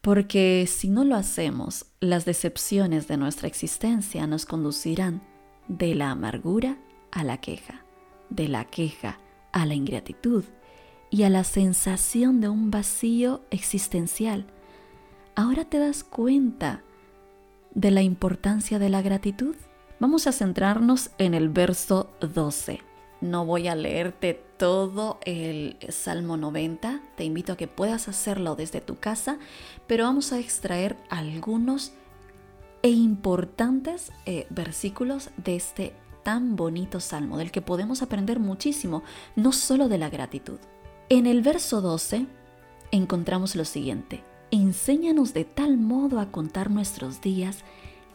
porque 0.05 0.67
si 0.67 0.87
no 0.87 1.03
lo 1.03 1.15
hacemos, 1.15 1.87
las 1.99 2.25
decepciones 2.25 3.07
de 3.07 3.17
nuestra 3.17 3.47
existencia 3.47 4.27
nos 4.27 4.45
conducirán 4.45 5.23
de 5.67 5.95
la 5.95 6.11
amargura 6.11 6.77
a 7.11 7.23
la 7.23 7.41
queja, 7.41 7.83
de 8.29 8.47
la 8.47 8.65
queja 8.65 9.17
a 9.51 9.65
la 9.65 9.73
ingratitud 9.73 10.43
y 11.09 11.23
a 11.23 11.31
la 11.31 11.43
sensación 11.43 12.39
de 12.39 12.49
un 12.49 12.69
vacío 12.69 13.41
existencial. 13.49 14.45
¿Ahora 15.33 15.65
te 15.65 15.79
das 15.79 16.03
cuenta 16.03 16.83
de 17.73 17.89
la 17.89 18.03
importancia 18.03 18.77
de 18.77 18.89
la 18.89 19.01
gratitud? 19.01 19.55
Vamos 19.99 20.27
a 20.27 20.33
centrarnos 20.33 21.09
en 21.17 21.33
el 21.33 21.49
verso 21.49 22.11
12. 22.19 22.79
No 23.21 23.43
voy 23.43 23.67
a 23.67 23.73
leerte 23.73 24.44
todo 24.57 25.19
el 25.25 25.77
Salmo 25.89 26.37
90. 26.37 27.01
Te 27.15 27.23
invito 27.23 27.53
a 27.53 27.57
que 27.57 27.67
puedas 27.67 28.07
hacerlo 28.07 28.55
desde 28.55 28.81
tu 28.81 28.97
casa, 28.97 29.37
pero 29.87 30.05
vamos 30.05 30.31
a 30.31 30.39
extraer 30.39 30.97
algunos 31.09 31.93
e 32.81 32.89
importantes 32.89 34.11
eh, 34.25 34.45
versículos 34.49 35.31
de 35.37 35.55
este 35.55 35.93
tan 36.23 36.55
bonito 36.55 36.99
salmo, 36.99 37.37
del 37.37 37.51
que 37.51 37.61
podemos 37.61 38.01
aprender 38.01 38.39
muchísimo, 38.39 39.03
no 39.35 39.51
solo 39.51 39.87
de 39.87 39.97
la 39.97 40.09
gratitud. 40.09 40.59
En 41.09 41.27
el 41.27 41.41
verso 41.41 41.81
12 41.81 42.25
encontramos 42.91 43.55
lo 43.55 43.65
siguiente, 43.65 44.23
enséñanos 44.51 45.33
de 45.33 45.45
tal 45.45 45.77
modo 45.77 46.19
a 46.19 46.31
contar 46.31 46.71
nuestros 46.71 47.21
días 47.21 47.59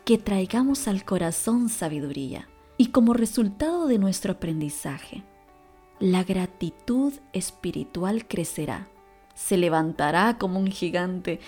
que 0.04 0.18
traigamos 0.18 0.88
al 0.88 1.04
corazón 1.04 1.68
sabiduría. 1.68 2.49
Y 2.76 2.87
como 2.87 3.12
resultado 3.12 3.87
de 3.87 3.99
nuestro 3.99 4.32
aprendizaje, 4.32 5.23
la 6.00 6.25
gratitud 6.25 7.12
espiritual 7.35 8.26
crecerá, 8.26 8.88
se 9.35 9.59
levantará 9.59 10.38
como 10.38 10.59
un 10.59 10.66
gigante, 10.66 11.40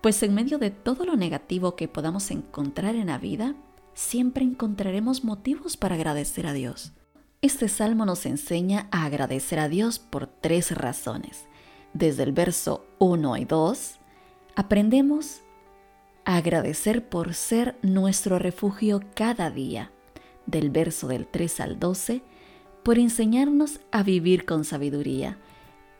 pues 0.00 0.22
en 0.22 0.32
medio 0.32 0.58
de 0.58 0.70
todo 0.70 1.04
lo 1.04 1.16
negativo 1.16 1.74
que 1.74 1.88
podamos 1.88 2.30
encontrar 2.30 2.94
en 2.94 3.08
la 3.08 3.18
vida, 3.18 3.56
siempre 3.94 4.44
encontraremos 4.44 5.24
motivos 5.24 5.76
para 5.76 5.96
agradecer 5.96 6.46
a 6.46 6.52
Dios. 6.52 6.92
Este 7.42 7.68
salmo 7.68 8.06
nos 8.06 8.26
enseña 8.26 8.88
a 8.92 9.04
agradecer 9.04 9.58
a 9.58 9.68
Dios 9.68 9.98
por 9.98 10.26
tres 10.26 10.70
razones. 10.70 11.46
Desde 11.92 12.22
el 12.22 12.32
verso 12.32 12.86
1 12.98 13.36
y 13.38 13.44
2, 13.44 13.98
aprendemos 14.54 15.40
a 16.24 16.36
agradecer 16.36 17.08
por 17.08 17.34
ser 17.34 17.76
nuestro 17.82 18.38
refugio 18.38 19.00
cada 19.14 19.50
día. 19.50 19.90
Del 20.46 20.70
verso 20.70 21.08
del 21.08 21.26
3 21.26 21.60
al 21.60 21.80
12, 21.80 22.22
por 22.86 23.00
enseñarnos 23.00 23.80
a 23.90 24.04
vivir 24.04 24.44
con 24.44 24.64
sabiduría. 24.64 25.38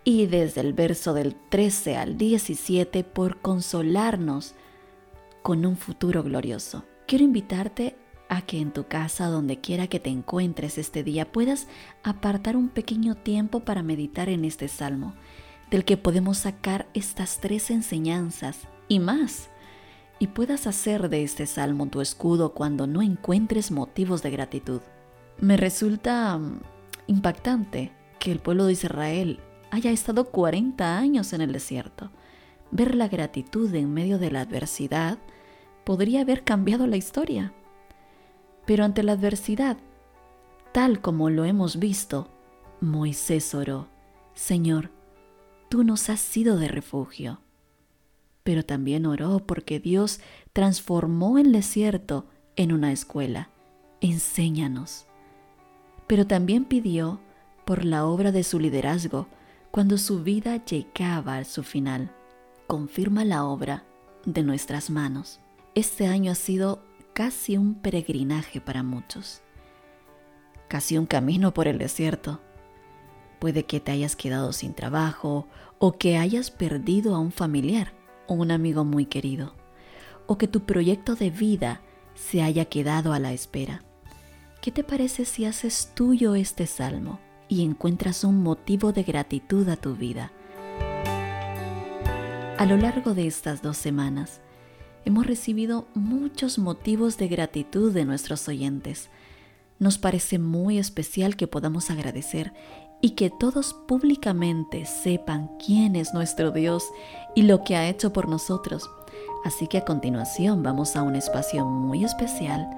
Y 0.05 0.27
desde 0.27 0.61
el 0.61 0.73
verso 0.73 1.15
del 1.15 1.35
13 1.35 1.97
al 1.97 2.17
17, 2.17 3.03
por 3.03 3.41
consolarnos 3.41 4.55
con 5.43 5.67
un 5.67 5.77
futuro 5.77 6.23
glorioso. 6.23 6.85
Quiero 7.09 7.25
invitarte 7.25 7.97
a 8.29 8.43
que 8.43 8.61
en 8.61 8.71
tu 8.71 8.87
casa, 8.87 9.27
donde 9.27 9.61
quiera 9.61 9.89
que 9.89 9.99
te 9.99 10.11
encuentres 10.11 10.79
este 10.79 11.03
día, 11.03 11.33
puedas 11.33 11.67
apartar 12.05 12.57
un 12.57 12.69
pequeño 12.69 13.17
tiempo 13.17 13.59
para 13.59 13.83
meditar 13.83 14.29
en 14.29 14.45
este 14.45 14.69
salmo, 14.69 15.17
del 15.73 15.85
que 15.85 15.97
podemos 15.97 16.39
sacar 16.39 16.87
estas 16.95 17.41
tres 17.41 17.73
enseñanzas 17.73 18.59
y 18.87 19.01
más, 19.01 19.51
y 20.21 20.29
puedas 20.29 20.69
hacer 20.69 21.09
de 21.09 21.25
este 21.25 21.47
salmo 21.47 21.89
tu 21.89 22.01
escudo 22.01 22.55
cuando 22.55 22.87
no 22.87 23.03
encuentres 23.03 23.73
motivos 23.73 24.23
de 24.23 24.31
gratitud. 24.31 24.83
Me 25.41 25.57
resulta 25.57 26.41
impactante 27.07 27.93
que 28.19 28.33
el 28.33 28.41
pueblo 28.41 28.67
de 28.67 28.73
Israel 28.73 29.41
haya 29.71 29.91
estado 29.91 30.31
40 30.31 30.99
años 30.99 31.33
en 31.33 31.41
el 31.41 31.53
desierto. 31.53 32.11
Ver 32.71 32.95
la 32.95 33.09
gratitud 33.09 33.73
en 33.75 33.93
medio 33.93 34.19
de 34.19 34.31
la 34.31 34.41
adversidad 34.41 35.19
podría 35.85 36.23
haber 36.23 36.43
cambiado 36.43 36.87
la 36.87 36.97
historia. 36.97 37.53
Pero 38.67 38.85
ante 38.85 39.03
la 39.03 39.13
adversidad, 39.13 39.77
tal 40.73 41.01
como 41.01 41.31
lo 41.31 41.45
hemos 41.45 41.79
visto, 41.79 42.29
Moisés 42.81 43.55
oró, 43.55 43.89
Señor, 44.35 44.91
tú 45.69 45.85
nos 45.85 46.11
has 46.11 46.21
sido 46.21 46.59
de 46.59 46.69
refugio. 46.69 47.41
Pero 48.43 48.65
también 48.65 49.07
oró 49.07 49.41
porque 49.47 49.81
Dios 49.81 50.21
transformó 50.53 51.39
el 51.39 51.53
desierto 51.53 52.27
en 52.57 52.73
una 52.73 52.93
escuela. 52.93 53.51
Enséñanos 54.01 55.06
pero 56.07 56.27
también 56.27 56.65
pidió 56.65 57.21
por 57.65 57.85
la 57.85 58.07
obra 58.07 58.33
de 58.33 58.45
su 58.45 58.59
liderazgo 58.59 59.29
cuando 59.71 59.99
su 59.99 60.23
vida 60.23 60.65
llegaba 60.65 61.39
a 61.39 61.45
su 61.45 61.63
final. 61.63 62.11
Confirma 62.67 63.25
la 63.25 63.45
obra 63.45 63.85
de 64.25 64.43
nuestras 64.43 64.91
manos. 64.91 65.41
Este 65.75 66.07
año 66.07 66.33
ha 66.33 66.35
sido 66.35 66.83
casi 67.13 67.57
un 67.57 67.75
peregrinaje 67.75 68.61
para 68.61 68.83
muchos, 68.83 69.43
casi 70.69 70.99
un 70.99 71.07
camino 71.07 71.53
por 71.55 71.69
el 71.69 71.79
desierto. 71.79 72.41
Puede 73.39 73.65
que 73.65 73.81
te 73.81 73.93
hayas 73.93 74.17
quedado 74.17 74.53
sin 74.53 74.75
trabajo 74.75 75.47
o 75.79 75.99
que 75.99 76.17
hayas 76.17 76.51
perdido 76.51 77.15
a 77.15 77.19
un 77.19 77.33
familiar 77.33 77.93
o 78.27 78.35
un 78.35 78.51
amigo 78.51 78.85
muy 78.85 79.07
querido, 79.07 79.55
o 80.27 80.39
que 80.39 80.49
tu 80.49 80.65
proyecto 80.65 81.15
de 81.15 81.31
vida 81.31 81.81
se 82.15 82.43
haya 82.43 82.65
quedado 82.65 83.13
a 83.13 83.19
la 83.19 83.33
espera. 83.33 83.83
¿Qué 84.67 84.73
te 84.73 84.83
parece 84.83 85.27
si 85.27 85.45
haces 85.45 85.93
tuyo 85.95 86.35
este 86.35 86.67
salmo 86.67 87.21
y 87.47 87.65
encuentras 87.65 88.25
un 88.25 88.43
motivo 88.43 88.91
de 88.91 89.05
gratitud 89.05 89.69
a 89.69 89.77
tu 89.77 89.95
vida? 89.95 90.33
A 92.59 92.67
lo 92.67 92.77
largo 92.77 93.15
de 93.15 93.29
estas 93.29 93.63
dos 93.63 93.77
semanas, 93.77 94.41
hemos 95.05 95.25
recibido 95.25 95.87
muchos 95.95 96.59
motivos 96.59 97.17
de 97.17 97.29
gratitud 97.29 97.93
de 97.93 98.05
nuestros 98.05 98.49
oyentes. 98.49 99.09
Nos 99.79 99.99
parece 99.99 100.41
muy 100.41 100.79
especial 100.79 101.37
que 101.37 101.47
podamos 101.47 101.93
agradecer 101.93 102.53
y 103.01 103.11
que 103.11 103.31
todos 103.31 103.73
públicamente 103.87 104.85
sepan 104.85 105.49
quién 105.65 105.95
es 105.95 106.13
nuestro 106.13 106.51
Dios 106.51 106.91
y 107.37 107.43
lo 107.43 107.63
que 107.63 107.77
ha 107.77 107.89
hecho 107.89 108.13
por 108.13 108.29
nosotros. 108.29 108.91
Así 109.45 109.69
que 109.69 109.79
a 109.79 109.85
continuación 109.85 110.65
vamos 110.65 110.97
a 110.97 111.03
un 111.03 111.15
espacio 111.15 111.65
muy 111.65 112.05
especial 112.05 112.69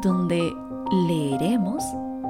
donde 0.00 0.54
leeremos 0.94 1.82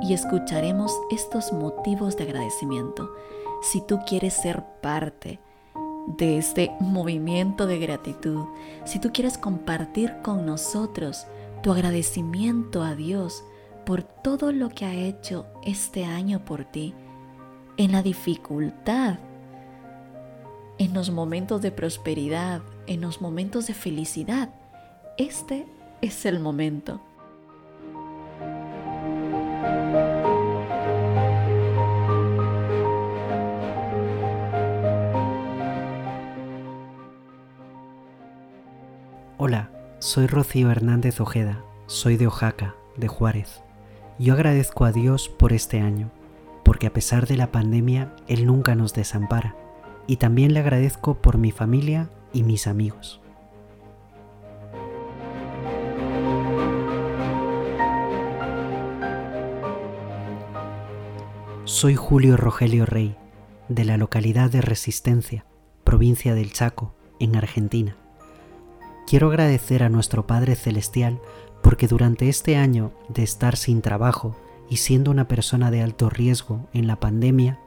y 0.02 0.14
escucharemos 0.14 0.92
estos 1.10 1.52
motivos 1.52 2.16
de 2.16 2.24
agradecimiento. 2.24 3.14
Si 3.62 3.80
tú 3.80 4.00
quieres 4.06 4.34
ser 4.34 4.64
parte 4.80 5.38
de 6.18 6.38
este 6.38 6.72
movimiento 6.80 7.66
de 7.66 7.78
gratitud, 7.78 8.46
si 8.84 8.98
tú 8.98 9.10
quieres 9.12 9.38
compartir 9.38 10.16
con 10.22 10.46
nosotros 10.46 11.26
tu 11.62 11.72
agradecimiento 11.72 12.82
a 12.82 12.94
Dios 12.94 13.44
por 13.86 14.02
todo 14.02 14.52
lo 14.52 14.70
que 14.70 14.84
ha 14.86 14.94
hecho 14.94 15.46
este 15.64 16.04
año 16.04 16.44
por 16.44 16.64
ti, 16.64 16.94
en 17.76 17.92
la 17.92 18.02
dificultad, 18.02 19.18
en 20.78 20.94
los 20.94 21.10
momentos 21.10 21.60
de 21.62 21.70
prosperidad, 21.70 22.62
en 22.86 23.00
los 23.00 23.20
momentos 23.20 23.66
de 23.66 23.74
felicidad, 23.74 24.50
este 25.16 25.66
es 26.02 26.26
el 26.26 26.40
momento. 26.40 27.00
Soy 40.04 40.26
Rocío 40.26 40.70
Hernández 40.70 41.18
Ojeda, 41.18 41.64
soy 41.86 42.18
de 42.18 42.26
Oaxaca, 42.26 42.74
de 42.98 43.08
Juárez. 43.08 43.62
Yo 44.18 44.34
agradezco 44.34 44.84
a 44.84 44.92
Dios 44.92 45.30
por 45.30 45.54
este 45.54 45.80
año, 45.80 46.10
porque 46.62 46.86
a 46.86 46.92
pesar 46.92 47.26
de 47.26 47.38
la 47.38 47.50
pandemia, 47.50 48.14
Él 48.28 48.44
nunca 48.44 48.74
nos 48.74 48.92
desampara, 48.92 49.56
y 50.06 50.16
también 50.16 50.52
le 50.52 50.60
agradezco 50.60 51.14
por 51.14 51.38
mi 51.38 51.52
familia 51.52 52.10
y 52.34 52.42
mis 52.42 52.66
amigos. 52.66 53.22
Soy 61.64 61.94
Julio 61.94 62.36
Rogelio 62.36 62.84
Rey, 62.84 63.16
de 63.70 63.86
la 63.86 63.96
localidad 63.96 64.50
de 64.50 64.60
Resistencia, 64.60 65.46
provincia 65.82 66.34
del 66.34 66.52
Chaco, 66.52 66.94
en 67.18 67.36
Argentina. 67.36 67.96
Quiero 69.06 69.28
agradecer 69.28 69.82
a 69.82 69.90
nuestro 69.90 70.26
Padre 70.26 70.56
Celestial 70.56 71.20
porque 71.62 71.88
durante 71.88 72.28
este 72.28 72.56
año 72.56 72.92
de 73.08 73.22
estar 73.22 73.56
sin 73.56 73.82
trabajo 73.82 74.34
y 74.70 74.78
siendo 74.78 75.10
una 75.10 75.28
persona 75.28 75.70
de 75.70 75.82
alto 75.82 76.08
riesgo 76.08 76.66
en 76.72 76.86
la 76.86 76.96
pandemia, 76.96 77.58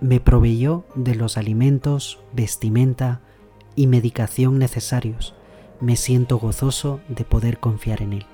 me 0.00 0.18
proveyó 0.18 0.84
de 0.94 1.14
los 1.14 1.36
alimentos, 1.36 2.20
vestimenta 2.32 3.20
y 3.76 3.86
medicación 3.86 4.58
necesarios. 4.58 5.34
Me 5.80 5.96
siento 5.96 6.38
gozoso 6.38 7.00
de 7.08 7.24
poder 7.24 7.58
confiar 7.58 8.00
en 8.00 8.14
Él. 8.14 8.26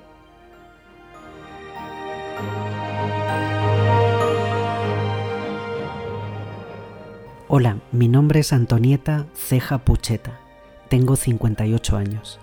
Hola, 7.49 7.79
mi 7.91 8.07
nombre 8.07 8.39
es 8.39 8.53
Antonieta 8.53 9.27
Ceja 9.33 9.79
Pucheta 9.79 10.48
tengo 10.89 11.15
58 11.15 11.97
años, 11.97 12.39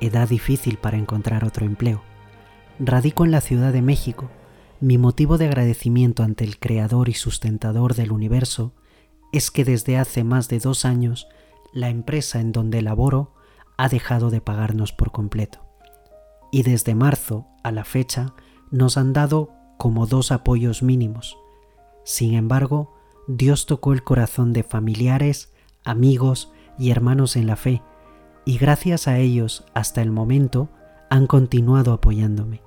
edad 0.00 0.28
difícil 0.28 0.78
para 0.78 0.96
encontrar 0.96 1.44
otro 1.44 1.66
empleo. 1.66 2.02
Radico 2.78 3.26
en 3.26 3.30
la 3.30 3.42
Ciudad 3.42 3.72
de 3.74 3.82
México. 3.82 4.30
Mi 4.80 4.96
motivo 4.96 5.36
de 5.36 5.44
agradecimiento 5.44 6.22
ante 6.22 6.44
el 6.44 6.58
Creador 6.58 7.10
y 7.10 7.14
sustentador 7.14 7.94
del 7.94 8.10
universo 8.10 8.72
es 9.32 9.50
que 9.50 9.66
desde 9.66 9.98
hace 9.98 10.24
más 10.24 10.48
de 10.48 10.58
dos 10.58 10.86
años 10.86 11.28
la 11.74 11.90
empresa 11.90 12.40
en 12.40 12.52
donde 12.52 12.80
laboro 12.80 13.34
ha 13.76 13.90
dejado 13.90 14.30
de 14.30 14.40
pagarnos 14.40 14.92
por 14.92 15.12
completo. 15.12 15.60
Y 16.50 16.62
desde 16.62 16.94
marzo 16.94 17.46
a 17.62 17.70
la 17.70 17.84
fecha 17.84 18.32
nos 18.70 18.96
han 18.96 19.12
dado 19.12 19.50
como 19.76 20.06
dos 20.06 20.32
apoyos 20.32 20.82
mínimos. 20.82 21.36
Sin 22.04 22.32
embargo, 22.32 22.94
Dios 23.28 23.66
tocó 23.66 23.92
el 23.92 24.02
corazón 24.02 24.54
de 24.54 24.62
familiares, 24.62 25.52
amigos 25.84 26.50
y 26.78 26.90
hermanos 26.90 27.36
en 27.36 27.46
la 27.46 27.56
fe, 27.56 27.82
y 28.50 28.58
gracias 28.58 29.06
a 29.06 29.16
ellos 29.16 29.64
hasta 29.74 30.02
el 30.02 30.10
momento 30.10 30.70
han 31.08 31.28
continuado 31.28 31.92
apoyándome. 31.92 32.62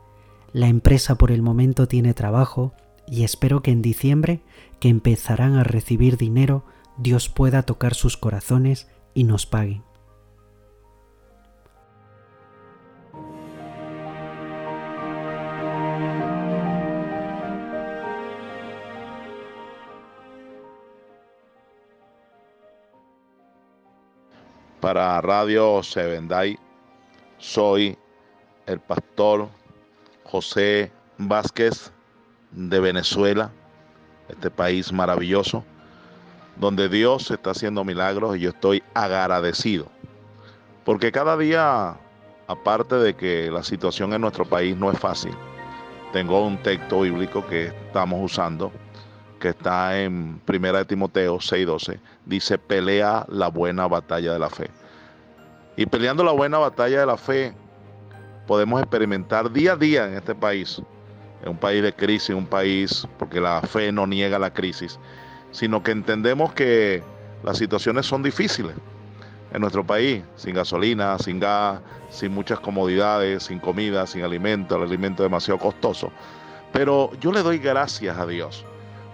La 0.54 0.70
empresa 0.70 1.16
por 1.16 1.30
el 1.30 1.42
momento 1.42 1.90
tiene 1.90 2.14
trabajo 2.14 2.74
y 3.06 3.26
espero 3.26 3.62
que 3.62 3.72
en 3.72 3.82
diciembre, 3.82 4.40
que 4.80 4.88
empezarán 4.88 5.56
a 5.56 5.66
recibir 5.66 6.16
dinero, 6.16 6.64
Dios 6.98 7.28
pueda 7.28 7.64
tocar 7.64 7.96
sus 7.96 8.16
corazones 8.16 8.88
y 9.14 9.26
nos 9.26 9.46
paguen. 9.46 9.84
Para 24.84 25.22
Radio 25.22 25.82
Sevenday 25.82 26.60
soy 27.38 27.98
el 28.66 28.82
pastor 28.82 29.48
José 30.26 30.92
Vázquez 31.18 31.94
de 32.52 32.82
Venezuela, 32.82 33.50
este 34.28 34.52
país 34.52 34.92
maravilloso, 34.92 35.64
donde 36.58 36.90
Dios 36.90 37.32
está 37.32 37.52
haciendo 37.52 37.86
milagros 37.86 38.36
y 38.36 38.42
yo 38.42 38.50
estoy 38.50 38.84
agradecido. 38.94 39.88
Porque 40.84 41.14
cada 41.14 41.38
día, 41.38 41.96
aparte 42.48 42.96
de 42.96 43.14
que 43.14 43.50
la 43.50 43.64
situación 43.64 44.12
en 44.12 44.20
nuestro 44.20 44.44
país 44.44 44.76
no 44.76 44.92
es 44.92 45.00
fácil, 45.00 45.34
tengo 46.12 46.46
un 46.46 46.58
texto 46.58 47.00
bíblico 47.00 47.48
que 47.48 47.68
estamos 47.68 48.20
usando, 48.22 48.70
que 49.44 49.50
está 49.50 50.00
en 50.00 50.40
Primera 50.46 50.78
de 50.78 50.86
Timoteo 50.86 51.36
6:12, 51.36 52.00
dice, 52.26 52.58
pelea 52.58 53.26
la 53.28 53.50
buena 53.50 53.88
batalla 53.88 54.32
de 54.32 54.40
la 54.40 54.50
fe. 54.50 54.70
Y 55.76 55.86
peleando 55.86 56.24
la 56.24 56.32
buena 56.32 56.60
batalla 56.60 57.02
de 57.02 57.06
la 57.06 57.18
fe, 57.18 57.54
podemos 58.48 58.82
experimentar 58.82 59.52
día 59.52 59.74
a 59.74 59.76
día 59.76 60.06
en 60.08 60.14
este 60.14 60.34
país, 60.34 60.82
en 61.44 61.50
un 61.50 61.58
país 61.58 61.84
de 61.84 61.92
crisis, 61.92 62.30
un 62.30 62.46
país, 62.46 63.06
porque 63.20 63.42
la 63.42 63.62
fe 63.64 63.92
no 63.92 64.08
niega 64.08 64.40
la 64.40 64.54
crisis, 64.54 64.98
sino 65.52 65.84
que 65.84 65.92
entendemos 65.92 66.54
que 66.54 67.04
las 67.44 67.58
situaciones 67.58 68.06
son 68.06 68.24
difíciles 68.24 68.74
en 69.52 69.60
nuestro 69.60 69.86
país, 69.86 70.24
sin 70.38 70.56
gasolina, 70.56 71.20
sin 71.20 71.42
gas, 71.42 71.82
sin 72.10 72.34
muchas 72.34 72.62
comodidades, 72.62 73.44
sin 73.44 73.60
comida, 73.60 74.08
sin 74.08 74.24
alimento, 74.24 74.78
el 74.78 74.84
alimento 74.84 75.22
demasiado 75.22 75.60
costoso. 75.60 76.14
Pero 76.72 77.12
yo 77.20 77.34
le 77.34 77.44
doy 77.44 77.58
gracias 77.58 78.18
a 78.18 78.26
Dios, 78.26 78.66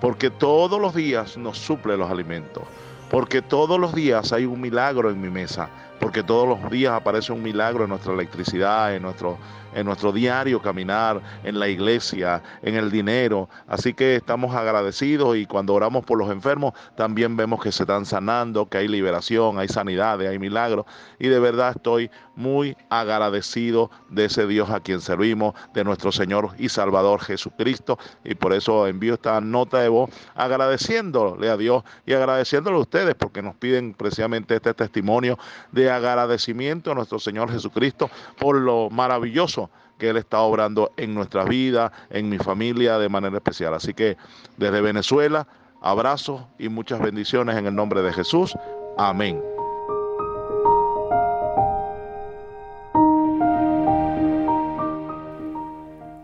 porque 0.02 0.30
todos 0.30 0.80
los 0.80 0.94
días 0.94 1.38
nos 1.38 1.58
suple 1.58 1.98
los 1.98 2.10
alimentos, 2.10 2.64
porque 3.10 3.42
todos 3.42 3.80
los 3.80 3.94
días 3.94 4.32
hay 4.34 4.46
un 4.46 4.62
milagro 4.62 5.10
en 5.10 5.20
mi 5.20 5.30
mesa, 5.30 5.70
porque 6.00 6.24
todos 6.24 6.48
los 6.48 6.72
días 6.72 6.94
aparece 6.94 7.34
un 7.34 7.44
milagro 7.44 7.84
en 7.84 7.90
nuestra 7.90 8.14
electricidad, 8.14 8.96
en 8.96 9.02
nuestro, 9.04 9.38
en 9.80 9.86
nuestro 9.86 10.12
diario 10.12 10.62
caminar, 10.62 11.22
en 11.44 11.60
la 11.60 11.68
iglesia, 11.68 12.42
en 12.62 12.76
el 12.76 12.92
dinero. 12.92 13.50
Así 13.68 13.94
que 13.94 14.16
estamos 14.16 14.56
agradecidos 14.56 15.38
y 15.38 15.46
cuando 15.46 15.74
oramos 15.74 16.06
por 16.06 16.18
los 16.18 16.30
enfermos 16.30 16.74
también 16.96 17.36
vemos 17.38 17.62
que 17.62 17.72
se 17.72 17.84
están 17.84 18.06
sanando, 18.06 18.68
que 18.68 18.80
hay 18.80 18.88
liberación, 18.88 19.60
hay 19.60 19.68
sanidades, 19.68 20.30
hay 20.30 20.40
milagros. 20.40 20.86
Y 21.20 21.28
de 21.28 21.40
verdad 21.40 21.74
estoy 21.76 22.12
muy 22.36 22.76
agradecido 22.90 23.92
de 24.10 24.26
ese 24.26 24.48
Dios 24.48 24.70
a 24.70 24.80
quien 24.80 25.02
servimos, 25.02 25.54
de 25.74 25.84
nuestro 25.84 26.12
Señor 26.12 26.52
y 26.58 26.70
Salvador 26.70 27.22
Jesucristo. 27.22 28.00
Y 28.24 28.36
por 28.36 28.54
eso 28.54 28.88
envío 28.88 29.16
esta 29.16 29.42
nota 29.42 29.80
de 29.80 29.90
voz 29.90 30.10
agradeciéndole 30.36 31.50
a 31.50 31.58
Dios 31.58 31.84
y 32.06 32.14
agradeciéndole 32.14 32.78
a 32.78 32.82
ustedes 32.82 33.16
porque 33.16 33.42
nos 33.42 33.56
piden 33.56 33.94
precisamente 33.94 34.56
este 34.56 34.74
testimonio 34.74 35.38
de 35.72 35.92
agradecimiento 35.92 36.92
a 36.92 36.96
nuestro 36.96 37.20
Señor 37.20 37.52
Jesucristo 37.52 38.10
por 38.38 38.56
lo 38.56 38.90
maravilloso 38.90 39.69
que 40.00 40.10
Él 40.10 40.18
está 40.18 40.40
obrando 40.40 40.92
en 40.98 41.14
nuestra 41.14 41.44
vida, 41.44 41.92
en 42.10 42.30
mi 42.30 42.40
familia 42.40 42.98
de 42.98 43.10
manera 43.10 43.38
especial. 43.38 43.76
Así 43.76 43.94
que 43.94 44.18
desde 44.58 44.82
Venezuela, 44.82 45.46
abrazos 45.82 46.42
y 46.58 46.70
muchas 46.70 47.00
bendiciones 47.00 47.56
en 47.58 47.68
el 47.68 47.76
nombre 47.76 48.02
de 48.02 48.12
Jesús. 48.12 48.56
Amén. 48.98 49.40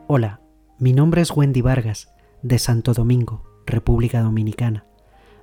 Hola, 0.07 0.39
mi 0.79 0.93
nombre 0.93 1.21
es 1.21 1.31
Wendy 1.31 1.61
Vargas, 1.61 2.09
de 2.41 2.57
Santo 2.59 2.93
Domingo, 2.93 3.43
República 3.65 4.21
Dominicana. 4.21 4.85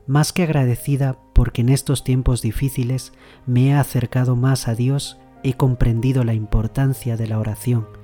Más 0.06 0.32
que 0.32 0.42
agradecida 0.42 1.18
porque 1.34 1.60
en 1.60 1.68
estos 1.68 2.02
tiempos 2.04 2.42
difíciles 2.42 3.12
me 3.46 3.68
he 3.68 3.74
acercado 3.74 4.36
más 4.36 4.68
a 4.68 4.74
Dios, 4.74 5.18
he 5.42 5.54
comprendido 5.54 6.24
la 6.24 6.34
importancia 6.34 7.16
de 7.16 7.26
la 7.26 7.38
oración. 7.38 8.01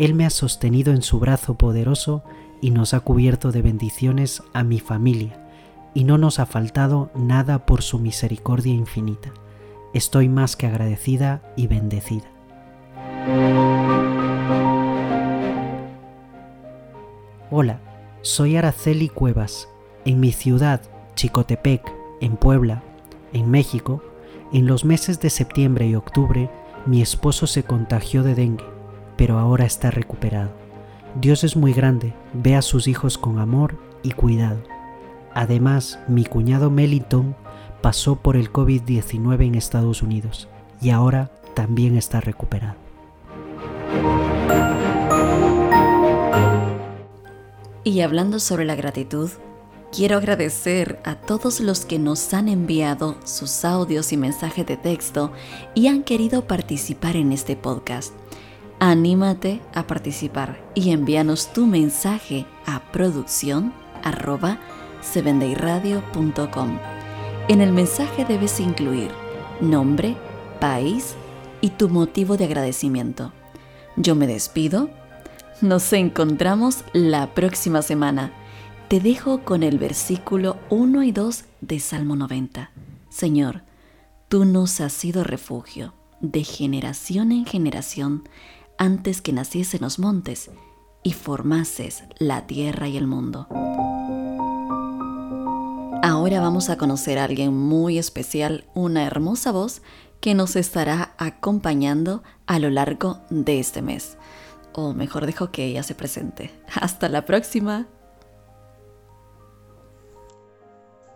Él 0.00 0.14
me 0.14 0.24
ha 0.24 0.30
sostenido 0.30 0.94
en 0.94 1.02
su 1.02 1.20
brazo 1.20 1.58
poderoso 1.58 2.24
y 2.62 2.70
nos 2.70 2.94
ha 2.94 3.00
cubierto 3.00 3.52
de 3.52 3.60
bendiciones 3.60 4.42
a 4.54 4.64
mi 4.64 4.80
familia, 4.80 5.46
y 5.92 6.04
no 6.04 6.16
nos 6.16 6.38
ha 6.38 6.46
faltado 6.46 7.10
nada 7.14 7.66
por 7.66 7.82
su 7.82 7.98
misericordia 7.98 8.72
infinita. 8.72 9.30
Estoy 9.92 10.30
más 10.30 10.56
que 10.56 10.66
agradecida 10.66 11.42
y 11.54 11.66
bendecida. 11.66 12.24
Hola, 17.50 17.80
soy 18.22 18.56
Araceli 18.56 19.10
Cuevas. 19.10 19.68
En 20.06 20.18
mi 20.18 20.32
ciudad, 20.32 20.80
Chicotepec, 21.14 21.92
en 22.22 22.38
Puebla, 22.38 22.82
en 23.34 23.50
México, 23.50 24.02
en 24.50 24.66
los 24.66 24.86
meses 24.86 25.20
de 25.20 25.28
septiembre 25.28 25.88
y 25.88 25.94
octubre, 25.94 26.48
mi 26.86 27.02
esposo 27.02 27.46
se 27.46 27.64
contagió 27.64 28.22
de 28.22 28.34
dengue, 28.34 28.79
pero 29.20 29.38
ahora 29.38 29.66
está 29.66 29.90
recuperado. 29.90 30.48
Dios 31.20 31.44
es 31.44 31.54
muy 31.54 31.74
grande, 31.74 32.14
ve 32.32 32.56
a 32.56 32.62
sus 32.62 32.88
hijos 32.88 33.18
con 33.18 33.38
amor 33.38 33.76
y 34.02 34.12
cuidado. 34.12 34.62
Además, 35.34 35.98
mi 36.08 36.24
cuñado 36.24 36.70
Meliton 36.70 37.36
pasó 37.82 38.16
por 38.16 38.34
el 38.34 38.50
COVID-19 38.50 39.44
en 39.44 39.56
Estados 39.56 40.00
Unidos 40.00 40.48
y 40.80 40.88
ahora 40.88 41.30
también 41.52 41.98
está 41.98 42.22
recuperado. 42.22 42.76
Y 47.84 48.00
hablando 48.00 48.40
sobre 48.40 48.64
la 48.64 48.74
gratitud, 48.74 49.28
quiero 49.94 50.16
agradecer 50.16 50.98
a 51.04 51.16
todos 51.16 51.60
los 51.60 51.84
que 51.84 51.98
nos 51.98 52.32
han 52.32 52.48
enviado 52.48 53.16
sus 53.26 53.66
audios 53.66 54.14
y 54.14 54.16
mensajes 54.16 54.64
de 54.64 54.78
texto 54.78 55.30
y 55.74 55.88
han 55.88 56.04
querido 56.04 56.46
participar 56.46 57.16
en 57.16 57.32
este 57.32 57.54
podcast. 57.54 58.14
Anímate 58.80 59.60
a 59.74 59.86
participar 59.86 60.58
y 60.74 60.90
envíanos 60.90 61.52
tu 61.52 61.66
mensaje 61.66 62.46
a 62.66 62.80
producción 62.92 63.72
En 67.48 67.60
el 67.60 67.72
mensaje 67.72 68.24
debes 68.24 68.58
incluir 68.58 69.10
nombre, 69.60 70.16
país 70.60 71.14
y 71.60 71.70
tu 71.70 71.88
motivo 71.88 72.36
de 72.38 72.46
agradecimiento. 72.46 73.32
Yo 73.96 74.14
me 74.14 74.26
despido 74.26 74.88
nos 75.60 75.92
encontramos 75.92 76.84
la 76.94 77.34
próxima 77.34 77.82
semana. 77.82 78.32
Te 78.88 78.98
dejo 78.98 79.42
con 79.44 79.62
el 79.62 79.76
versículo 79.76 80.56
1 80.70 81.02
y 81.02 81.12
2 81.12 81.44
de 81.60 81.80
Salmo 81.80 82.16
90. 82.16 82.70
Señor, 83.10 83.62
tú 84.30 84.46
nos 84.46 84.80
has 84.80 84.94
sido 84.94 85.22
refugio 85.22 85.92
de 86.22 86.44
generación 86.44 87.30
en 87.30 87.44
generación 87.44 88.26
antes 88.80 89.20
que 89.20 89.34
naciesen 89.34 89.82
los 89.82 89.98
montes 89.98 90.50
y 91.02 91.12
formases 91.12 92.04
la 92.18 92.46
tierra 92.46 92.88
y 92.88 92.96
el 92.96 93.06
mundo. 93.06 93.46
Ahora 96.02 96.40
vamos 96.40 96.70
a 96.70 96.78
conocer 96.78 97.18
a 97.18 97.24
alguien 97.24 97.54
muy 97.54 97.98
especial, 97.98 98.64
una 98.74 99.04
hermosa 99.04 99.52
voz 99.52 99.82
que 100.20 100.34
nos 100.34 100.56
estará 100.56 101.14
acompañando 101.18 102.22
a 102.46 102.58
lo 102.58 102.70
largo 102.70 103.20
de 103.28 103.60
este 103.60 103.82
mes 103.82 104.16
o 104.72 104.94
mejor 104.94 105.26
dejo 105.26 105.50
que 105.50 105.66
ella 105.66 105.82
se 105.82 105.94
presente. 105.94 106.50
Hasta 106.80 107.10
la 107.10 107.26
próxima. 107.26 107.86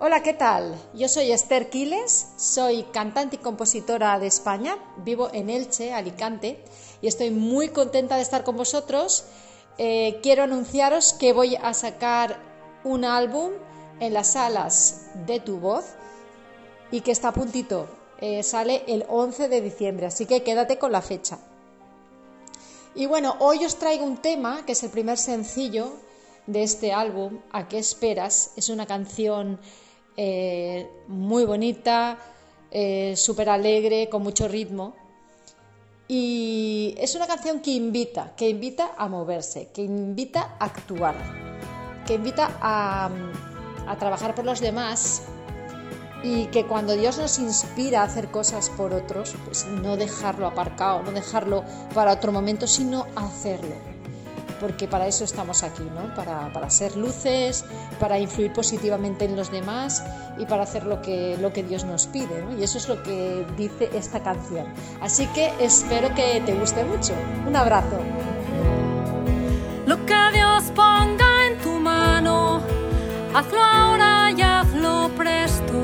Hola, 0.00 0.22
¿qué 0.22 0.34
tal? 0.34 0.74
Yo 0.92 1.08
soy 1.08 1.32
Esther 1.32 1.70
Quiles, 1.70 2.28
soy 2.36 2.82
cantante 2.92 3.36
y 3.36 3.38
compositora 3.38 4.18
de 4.18 4.26
España, 4.26 4.76
vivo 4.98 5.30
en 5.32 5.48
Elche, 5.48 5.94
Alicante, 5.94 6.62
y 7.04 7.06
estoy 7.06 7.28
muy 7.28 7.68
contenta 7.68 8.16
de 8.16 8.22
estar 8.22 8.44
con 8.44 8.56
vosotros. 8.56 9.26
Eh, 9.76 10.20
quiero 10.22 10.42
anunciaros 10.42 11.12
que 11.12 11.34
voy 11.34 11.54
a 11.54 11.74
sacar 11.74 12.38
un 12.82 13.04
álbum 13.04 13.50
en 14.00 14.14
las 14.14 14.32
salas 14.32 15.08
de 15.26 15.38
tu 15.38 15.58
voz 15.58 15.84
y 16.90 17.02
que 17.02 17.12
está 17.12 17.28
a 17.28 17.32
puntito. 17.34 17.86
Eh, 18.22 18.42
sale 18.42 18.84
el 18.86 19.04
11 19.06 19.50
de 19.50 19.60
diciembre, 19.60 20.06
así 20.06 20.24
que 20.24 20.42
quédate 20.42 20.78
con 20.78 20.92
la 20.92 21.02
fecha. 21.02 21.38
Y 22.94 23.04
bueno, 23.04 23.36
hoy 23.38 23.66
os 23.66 23.76
traigo 23.76 24.06
un 24.06 24.16
tema 24.16 24.64
que 24.64 24.72
es 24.72 24.82
el 24.82 24.88
primer 24.88 25.18
sencillo 25.18 25.92
de 26.46 26.62
este 26.62 26.94
álbum, 26.94 27.40
¿A 27.52 27.68
qué 27.68 27.76
esperas? 27.76 28.52
Es 28.56 28.70
una 28.70 28.86
canción 28.86 29.60
eh, 30.16 30.88
muy 31.06 31.44
bonita, 31.44 32.16
súper 33.14 33.50
alegre, 33.50 34.08
con 34.08 34.22
mucho 34.22 34.48
ritmo. 34.48 35.03
Y 36.06 36.94
es 36.98 37.14
una 37.14 37.26
canción 37.26 37.60
que 37.60 37.70
invita, 37.70 38.32
que 38.36 38.48
invita 38.48 38.92
a 38.96 39.08
moverse, 39.08 39.68
que 39.72 39.82
invita 39.82 40.56
a 40.58 40.66
actuar, 40.66 41.14
que 42.06 42.14
invita 42.14 42.50
a, 42.60 43.08
a 43.86 43.96
trabajar 43.96 44.34
por 44.34 44.44
los 44.44 44.60
demás 44.60 45.22
y 46.22 46.46
que 46.46 46.66
cuando 46.66 46.94
Dios 46.94 47.18
nos 47.18 47.38
inspira 47.38 48.00
a 48.00 48.04
hacer 48.04 48.30
cosas 48.30 48.70
por 48.70 48.92
otros, 48.92 49.34
pues 49.44 49.66
no 49.66 49.96
dejarlo 49.96 50.46
aparcado, 50.46 51.02
no 51.02 51.12
dejarlo 51.12 51.64
para 51.94 52.12
otro 52.12 52.32
momento, 52.32 52.66
sino 52.66 53.06
hacerlo 53.16 53.93
porque 54.64 54.88
para 54.88 55.06
eso 55.06 55.24
estamos 55.24 55.62
aquí, 55.62 55.82
¿no? 55.94 56.14
Para, 56.14 56.50
para, 56.50 56.70
ser 56.70 56.96
luces, 56.96 57.66
para 58.00 58.18
influir 58.18 58.50
positivamente 58.50 59.26
en 59.26 59.36
los 59.36 59.50
demás 59.50 60.02
y 60.38 60.46
para 60.46 60.62
hacer 60.62 60.86
lo 60.86 61.02
que, 61.02 61.36
lo 61.38 61.52
que 61.52 61.62
Dios 61.62 61.84
nos 61.84 62.06
pide, 62.06 62.42
¿no? 62.42 62.58
Y 62.58 62.62
eso 62.62 62.78
es 62.78 62.88
lo 62.88 63.02
que 63.02 63.44
dice 63.58 63.90
esta 63.92 64.22
canción. 64.22 64.66
Así 65.02 65.26
que 65.34 65.52
espero 65.60 66.14
que 66.14 66.42
te 66.46 66.54
guste 66.54 66.82
mucho. 66.82 67.12
Un 67.46 67.54
abrazo. 67.54 67.98
Lo 69.84 69.96
que 70.06 70.30
Dios 70.32 70.64
ponga 70.74 71.46
en 71.46 71.58
tu 71.58 71.72
mano, 71.72 72.62
hazlo 73.34 73.62
ahora 73.62 74.30
y 74.34 74.40
hazlo 74.40 75.10
presto, 75.14 75.74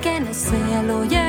que 0.00 0.18
no 0.18 0.32
se 0.32 0.82
lo 0.84 1.04
lleve 1.04 1.21